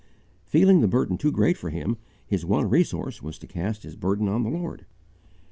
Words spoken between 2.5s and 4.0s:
resource was to cast his